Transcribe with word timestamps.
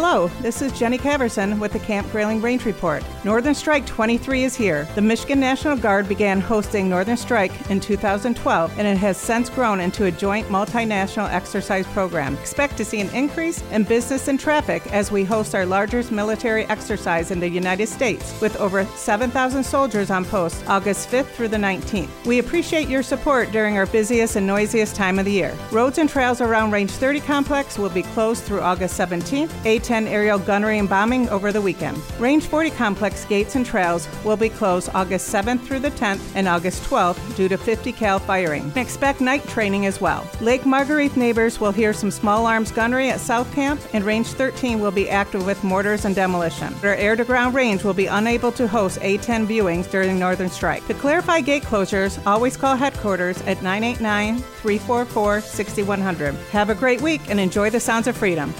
Hello, 0.00 0.28
this 0.42 0.62
is 0.62 0.70
Jenny 0.78 0.96
Caverson 0.96 1.58
with 1.58 1.72
the 1.72 1.80
Camp 1.80 2.08
Grayling 2.12 2.40
Range 2.40 2.64
Report. 2.64 3.02
Northern 3.24 3.52
Strike 3.52 3.84
23 3.84 4.44
is 4.44 4.54
here. 4.54 4.86
The 4.94 5.02
Michigan 5.02 5.40
National 5.40 5.76
Guard 5.76 6.08
began 6.08 6.40
hosting 6.40 6.88
Northern 6.88 7.16
Strike 7.16 7.68
in 7.68 7.80
2012, 7.80 8.78
and 8.78 8.86
it 8.86 8.96
has 8.96 9.16
since 9.16 9.50
grown 9.50 9.80
into 9.80 10.04
a 10.04 10.12
joint 10.12 10.46
multinational 10.46 11.28
exercise 11.28 11.84
program. 11.88 12.34
Expect 12.34 12.76
to 12.76 12.84
see 12.84 13.00
an 13.00 13.10
increase 13.10 13.60
in 13.72 13.82
business 13.82 14.28
and 14.28 14.38
traffic 14.38 14.86
as 14.92 15.10
we 15.10 15.24
host 15.24 15.52
our 15.56 15.66
largest 15.66 16.12
military 16.12 16.64
exercise 16.66 17.32
in 17.32 17.40
the 17.40 17.48
United 17.48 17.88
States 17.88 18.40
with 18.40 18.54
over 18.58 18.84
7,000 18.84 19.64
soldiers 19.64 20.12
on 20.12 20.24
post 20.24 20.62
August 20.68 21.10
5th 21.10 21.26
through 21.30 21.48
the 21.48 21.56
19th. 21.56 22.24
We 22.24 22.38
appreciate 22.38 22.88
your 22.88 23.02
support 23.02 23.50
during 23.50 23.76
our 23.76 23.86
busiest 23.86 24.36
and 24.36 24.46
noisiest 24.46 24.94
time 24.94 25.18
of 25.18 25.24
the 25.24 25.32
year. 25.32 25.58
Roads 25.72 25.98
and 25.98 26.08
trails 26.08 26.40
around 26.40 26.70
Range 26.70 26.88
30 26.88 27.18
complex 27.18 27.76
will 27.76 27.90
be 27.90 28.04
closed 28.04 28.44
through 28.44 28.60
August 28.60 28.96
17th. 28.96 29.50
A-10 29.88 30.06
aerial 30.06 30.38
gunnery 30.38 30.78
and 30.78 30.88
bombing 30.88 31.28
over 31.30 31.50
the 31.50 31.62
weekend. 31.62 31.98
Range 32.18 32.44
40 32.44 32.70
complex 32.70 33.24
gates 33.24 33.54
and 33.54 33.64
trails 33.64 34.06
will 34.22 34.36
be 34.36 34.50
closed 34.50 34.90
August 34.92 35.32
7th 35.32 35.64
through 35.64 35.78
the 35.78 35.90
10th 35.92 36.20
and 36.34 36.46
August 36.46 36.82
12th 36.84 37.36
due 37.36 37.48
to 37.48 37.56
50 37.56 37.92
cal 37.92 38.18
firing. 38.18 38.70
Expect 38.76 39.20
night 39.20 39.46
training 39.48 39.86
as 39.86 40.00
well. 40.00 40.28
Lake 40.40 40.62
Margrethe 40.62 41.16
neighbors 41.16 41.58
will 41.58 41.72
hear 41.72 41.92
some 41.92 42.10
small 42.10 42.44
arms 42.44 42.70
gunnery 42.70 43.08
at 43.08 43.20
South 43.20 43.50
Camp, 43.54 43.80
and 43.94 44.04
Range 44.04 44.26
13 44.26 44.78
will 44.78 44.90
be 44.90 45.08
active 45.08 45.46
with 45.46 45.64
mortars 45.64 46.04
and 46.04 46.14
demolition. 46.14 46.74
Our 46.82 46.94
air 46.94 47.16
to 47.16 47.24
ground 47.24 47.54
range 47.54 47.82
will 47.82 47.94
be 47.94 48.06
unable 48.06 48.52
to 48.52 48.68
host 48.68 48.98
A-10 49.00 49.46
viewings 49.46 49.90
during 49.90 50.18
Northern 50.18 50.50
Strike. 50.50 50.86
To 50.88 50.94
clarify 50.94 51.40
gate 51.40 51.62
closures, 51.62 52.20
always 52.26 52.56
call 52.56 52.76
headquarters 52.76 53.40
at 53.42 53.62
989 53.62 54.38
344 54.38 55.40
6100. 55.40 56.34
Have 56.50 56.68
a 56.68 56.74
great 56.74 57.00
week 57.00 57.22
and 57.28 57.40
enjoy 57.40 57.70
the 57.70 57.80
sounds 57.80 58.06
of 58.06 58.16
freedom. 58.16 58.52